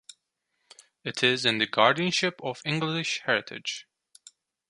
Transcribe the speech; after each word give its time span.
It 1.03 1.21
is 1.21 1.45
in 1.45 1.59
the 1.59 1.67
guardianship 1.67 2.39
of 2.41 2.59
English 2.65 3.21
Heritage. 3.25 3.85